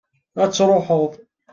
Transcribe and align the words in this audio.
ad 0.43 0.51
truḥeḍ 0.51 1.11